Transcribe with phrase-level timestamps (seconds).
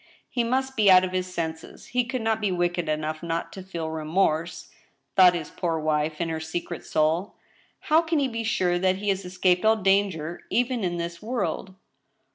[0.19, 3.53] *' He must be out of his senses; he could not be wicked enough not
[3.53, 4.71] to feel remorse,"
[5.15, 8.95] thought his poor wife, in her secret souL *' How can he be sure that
[8.95, 11.75] he has escaped all danger even in this world?"